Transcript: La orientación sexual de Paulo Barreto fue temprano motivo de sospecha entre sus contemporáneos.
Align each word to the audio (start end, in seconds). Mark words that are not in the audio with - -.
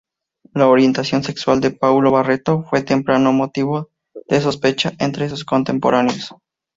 La 0.55 0.67
orientación 0.67 1.23
sexual 1.23 1.59
de 1.61 1.69
Paulo 1.69 2.09
Barreto 2.09 2.63
fue 2.63 2.81
temprano 2.81 3.33
motivo 3.33 3.91
de 4.27 4.41
sospecha 4.41 4.93
entre 4.97 5.29
sus 5.29 5.45
contemporáneos. 5.45 6.33